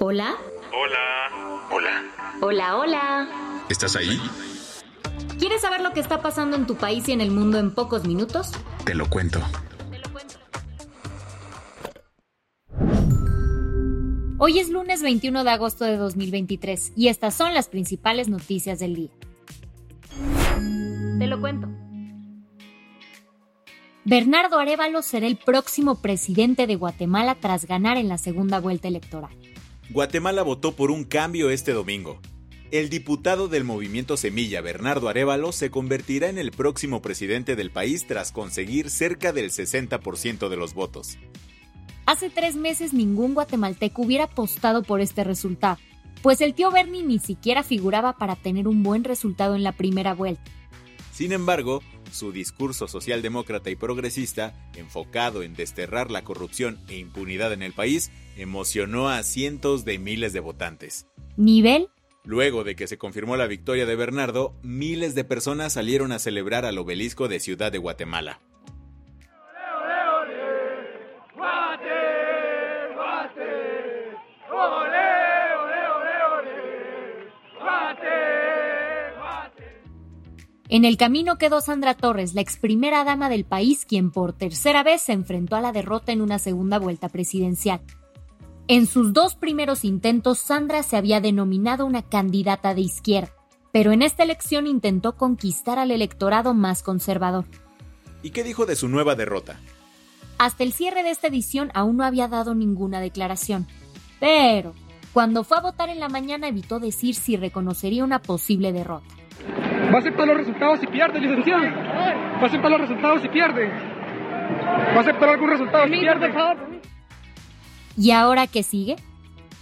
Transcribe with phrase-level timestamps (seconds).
[0.00, 0.36] Hola.
[0.72, 1.66] Hola.
[1.72, 2.04] Hola.
[2.40, 3.64] Hola, hola.
[3.68, 4.20] ¿Estás ahí?
[5.40, 8.06] ¿Quieres saber lo que está pasando en tu país y en el mundo en pocos
[8.06, 8.52] minutos?
[8.84, 9.40] Te lo cuento.
[14.38, 18.94] Hoy es lunes 21 de agosto de 2023 y estas son las principales noticias del
[18.94, 19.10] día.
[21.18, 21.68] Te lo cuento.
[24.04, 29.36] Bernardo Arevalo será el próximo presidente de Guatemala tras ganar en la segunda vuelta electoral.
[29.90, 32.20] Guatemala votó por un cambio este domingo.
[32.70, 38.06] El diputado del movimiento Semilla, Bernardo Arevalo, se convertirá en el próximo presidente del país
[38.06, 41.16] tras conseguir cerca del 60% de los votos.
[42.04, 45.78] Hace tres meses ningún guatemalteco hubiera apostado por este resultado,
[46.20, 50.12] pues el tío Bernie ni siquiera figuraba para tener un buen resultado en la primera
[50.12, 50.50] vuelta.
[51.14, 57.62] Sin embargo, su discurso socialdemócrata y progresista, enfocado en desterrar la corrupción e impunidad en
[57.62, 61.06] el país, emocionó a cientos de miles de votantes.
[61.36, 61.88] Nivel
[62.24, 66.66] Luego de que se confirmó la victoria de Bernardo, miles de personas salieron a celebrar
[66.66, 68.40] al obelisco de Ciudad de Guatemala.
[80.70, 84.82] En el camino quedó Sandra Torres, la ex primera dama del país, quien por tercera
[84.82, 87.80] vez se enfrentó a la derrota en una segunda vuelta presidencial.
[88.66, 93.32] En sus dos primeros intentos, Sandra se había denominado una candidata de izquierda,
[93.72, 97.46] pero en esta elección intentó conquistar al electorado más conservador.
[98.22, 99.58] ¿Y qué dijo de su nueva derrota?
[100.36, 103.66] Hasta el cierre de esta edición aún no había dado ninguna declaración.
[104.20, 104.74] Pero,
[105.14, 109.14] cuando fue a votar en la mañana evitó decir si reconocería una posible derrota.
[109.90, 111.64] Va a aceptar los resultados si pierde, licenciado.
[111.64, 113.68] Va a aceptar los resultados si pierde.
[113.68, 116.32] Va a aceptar algún resultado si pierde.
[117.96, 118.96] ¿Y ahora qué sigue?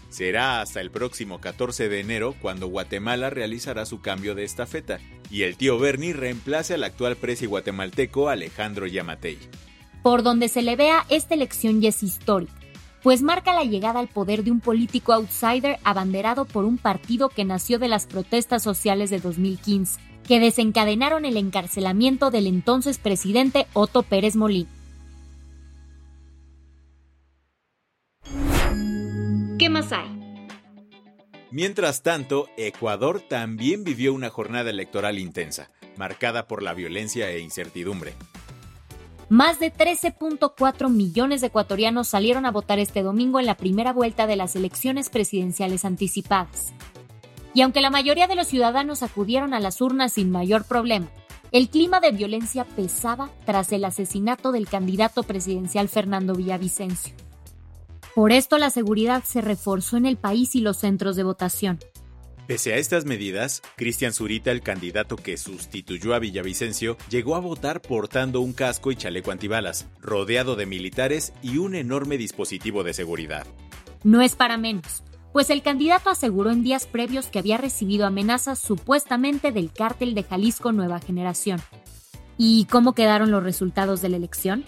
[0.08, 4.98] Será hasta el próximo 14 de enero cuando Guatemala realizará su cambio de estafeta
[5.30, 9.38] y el tío Bernie reemplace al actual presi guatemalteco Alejandro Yamatei.
[10.02, 12.54] Por donde se le vea, esta elección ya es histórica,
[13.02, 17.44] pues marca la llegada al poder de un político outsider abanderado por un partido que
[17.44, 24.02] nació de las protestas sociales de 2015, que desencadenaron el encarcelamiento del entonces presidente Otto
[24.02, 24.68] Pérez Molina.
[29.58, 30.16] ¿Qué más hay?
[31.50, 38.14] Mientras tanto, Ecuador también vivió una jornada electoral intensa, marcada por la violencia e incertidumbre.
[39.28, 44.26] Más de 13.4 millones de ecuatorianos salieron a votar este domingo en la primera vuelta
[44.26, 46.72] de las elecciones presidenciales anticipadas.
[47.56, 51.08] Y aunque la mayoría de los ciudadanos acudieron a las urnas sin mayor problema,
[51.52, 57.14] el clima de violencia pesaba tras el asesinato del candidato presidencial Fernando Villavicencio.
[58.14, 61.78] Por esto la seguridad se reforzó en el país y los centros de votación.
[62.46, 67.80] Pese a estas medidas, Cristian Zurita, el candidato que sustituyó a Villavicencio, llegó a votar
[67.80, 73.46] portando un casco y chaleco antibalas, rodeado de militares y un enorme dispositivo de seguridad.
[74.04, 75.02] No es para menos,
[75.36, 80.22] pues el candidato aseguró en días previos que había recibido amenazas supuestamente del cártel de
[80.22, 81.60] Jalisco Nueva Generación.
[82.38, 84.64] ¿Y cómo quedaron los resultados de la elección?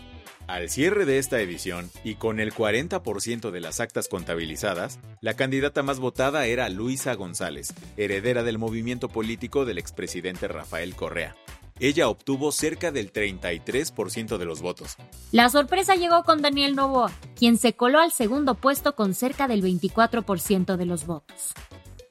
[0.47, 5.83] Al cierre de esta edición, y con el 40% de las actas contabilizadas, la candidata
[5.83, 11.34] más votada era Luisa González, heredera del movimiento político del expresidente Rafael Correa.
[11.81, 14.97] Ella obtuvo cerca del 33% de los votos.
[15.33, 19.63] La sorpresa llegó con Daniel Novoa, quien se coló al segundo puesto con cerca del
[19.63, 21.54] 24% de los votos.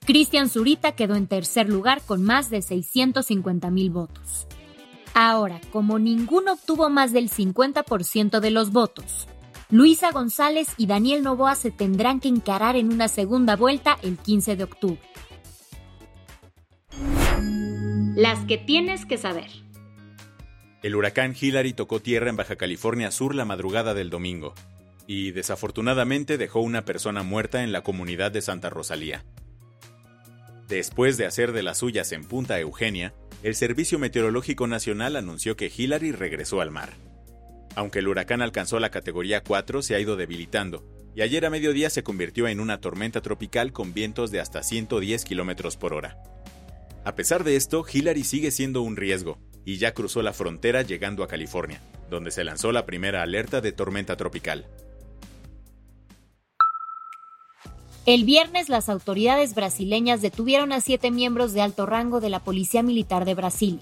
[0.06, 4.48] Cristian Zurita quedó en tercer lugar con más de 650 mil votos.
[5.14, 9.28] Ahora, como ninguno obtuvo más del 50% de los votos,
[9.70, 14.56] Luisa González y Daniel Novoa se tendrán que encarar en una segunda vuelta el 15
[14.56, 15.02] de octubre.
[18.18, 19.46] Las que tienes que saber.
[20.82, 24.56] El huracán Hillary tocó tierra en Baja California Sur la madrugada del domingo
[25.06, 29.24] y desafortunadamente dejó una persona muerta en la comunidad de Santa Rosalía.
[30.68, 35.72] Después de hacer de las suyas en Punta Eugenia, el Servicio Meteorológico Nacional anunció que
[35.78, 36.94] Hillary regresó al mar.
[37.76, 40.84] Aunque el huracán alcanzó la categoría 4, se ha ido debilitando,
[41.14, 45.24] y ayer a mediodía se convirtió en una tormenta tropical con vientos de hasta 110
[45.24, 46.18] km por hora.
[47.08, 51.24] A pesar de esto, Hillary sigue siendo un riesgo, y ya cruzó la frontera llegando
[51.24, 54.66] a California, donde se lanzó la primera alerta de tormenta tropical.
[58.06, 62.84] El viernes las autoridades brasileñas detuvieron a siete miembros de alto rango de la Policía
[62.84, 63.80] Militar de Brasil.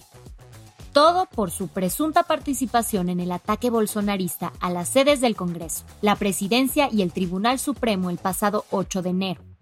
[0.94, 6.16] Todo por su presunta participación en el ataque bolsonarista a las sedes del Congreso, la
[6.16, 9.55] Presidencia y el Tribunal Supremo el pasado 8 de enero.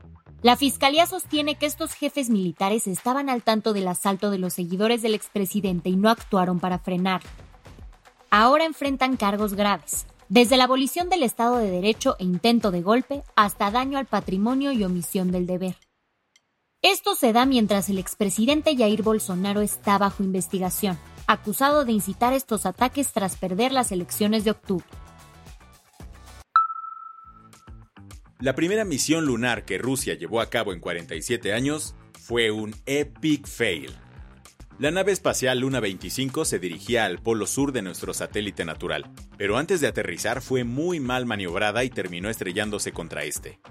[0.43, 5.01] La Fiscalía sostiene que estos jefes militares estaban al tanto del asalto de los seguidores
[5.01, 7.29] del expresidente y no actuaron para frenarlo.
[8.29, 13.23] Ahora enfrentan cargos graves, desde la abolición del Estado de Derecho e intento de golpe
[13.37, 15.77] hasta daño al patrimonio y omisión del deber.
[16.81, 22.65] Esto se da mientras el expresidente Jair Bolsonaro está bajo investigación, acusado de incitar estos
[22.65, 24.85] ataques tras perder las elecciones de octubre.
[28.43, 33.47] La primera misión lunar que Rusia llevó a cabo en 47 años fue un epic
[33.47, 33.95] fail.
[34.77, 39.55] La nave espacial Luna 25 se dirigía al polo sur de nuestro satélite natural, pero
[39.55, 43.61] antes de aterrizar fue muy mal maniobrada y terminó estrellándose contra este.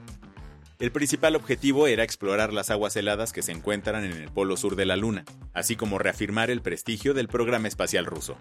[0.78, 4.74] El principal objetivo era explorar las aguas heladas que se encuentran en el polo sur
[4.74, 8.38] de la Luna, así como reafirmar el prestigio del programa espacial ruso.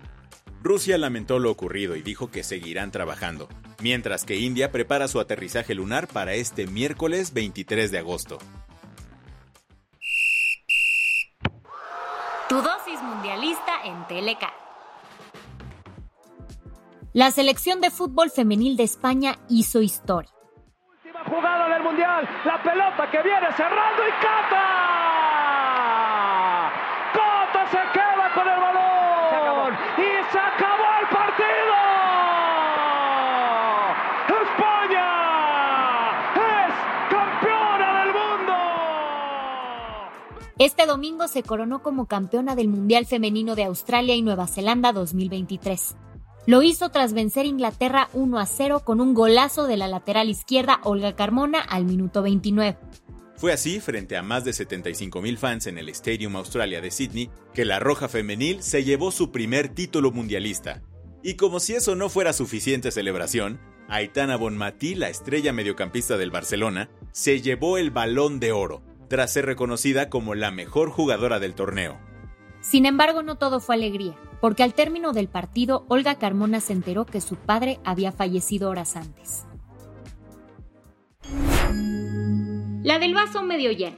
[0.62, 3.50] Rusia lamentó lo ocurrido y dijo que seguirán trabajando,
[3.82, 8.38] mientras que India prepara su aterrizaje lunar para este miércoles 23 de agosto.
[12.52, 14.44] Tu dosis mundialista en TLK.
[17.14, 20.32] La selección de fútbol femenil de España hizo historia.
[20.86, 24.68] Última jugada del mundial, la pelota que viene cerrando y Cata.
[27.14, 31.82] Cata se queda con el balón y se acabó el partido.
[40.64, 45.96] Este domingo se coronó como campeona del Mundial Femenino de Australia y Nueva Zelanda 2023.
[46.46, 50.80] Lo hizo tras vencer Inglaterra 1 a 0 con un golazo de la lateral izquierda
[50.84, 52.78] Olga Carmona al minuto 29.
[53.38, 57.66] Fue así, frente a más de 75.000 fans en el Stadium Australia de Sydney, que
[57.66, 60.84] la Roja Femenil se llevó su primer título mundialista.
[61.24, 63.60] Y como si eso no fuera suficiente celebración,
[63.90, 69.46] Aitana Bonmatí, la estrella mediocampista del Barcelona, se llevó el balón de oro, tras ser
[69.46, 72.00] reconocida como la mejor jugadora del torneo.
[72.62, 77.06] Sin embargo, no todo fue alegría, porque al término del partido, Olga Carmona se enteró
[77.06, 79.44] que su padre había fallecido horas antes.
[82.84, 83.98] La del vaso medio lleno.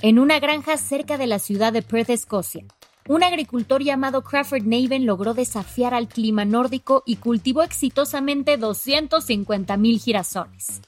[0.00, 2.64] En una granja cerca de la ciudad de Perth, Escocia,
[3.06, 10.80] un agricultor llamado Crawford Naven logró desafiar al clima nórdico y cultivó exitosamente 250.000 girasoles.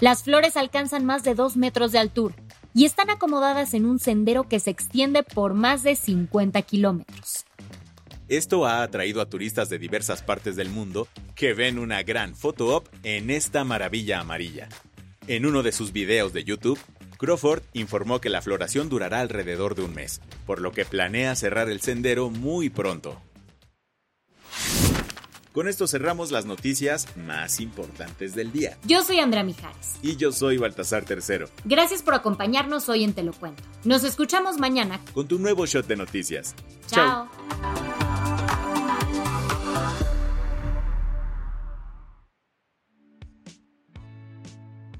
[0.00, 2.34] Las flores alcanzan más de 2 metros de altura
[2.74, 7.46] y están acomodadas en un sendero que se extiende por más de 50 kilómetros.
[8.28, 12.76] Esto ha atraído a turistas de diversas partes del mundo que ven una gran foto
[12.76, 14.68] op en esta maravilla amarilla.
[15.28, 16.78] En uno de sus videos de YouTube,
[17.16, 21.70] Crawford informó que la floración durará alrededor de un mes, por lo que planea cerrar
[21.70, 23.18] el sendero muy pronto.
[25.56, 28.76] Con esto cerramos las noticias más importantes del día.
[28.84, 29.94] Yo soy Andrea Mijares.
[30.02, 31.48] Y yo soy Baltasar Tercero.
[31.64, 33.62] Gracias por acompañarnos hoy en Te lo Cuento.
[33.82, 36.54] Nos escuchamos mañana con tu nuevo shot de noticias.
[36.88, 37.30] Chao.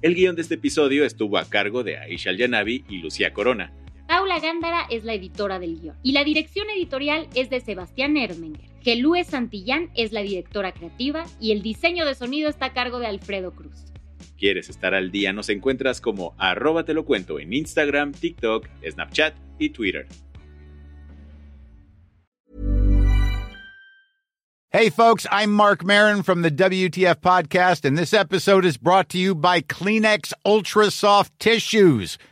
[0.01, 3.75] El guion de este episodio estuvo a cargo de Aisha Yanavi y Lucía Corona.
[4.09, 8.76] Paula Gándara es la editora del guion y la dirección editorial es de Sebastián Ermenger.
[8.87, 13.09] Gelúe Santillán es la directora creativa y el diseño de sonido está a cargo de
[13.09, 13.75] Alfredo Cruz.
[14.39, 15.33] ¿Quieres estar al día?
[15.33, 20.07] Nos encuentras como arroba te lo cuento en Instagram, TikTok, Snapchat y Twitter.
[24.71, 29.19] Hey folks, I'm Mark Marin from the WTF podcast and this episode is brought to
[29.19, 32.19] you by Kleenex Ultra Soft Tissues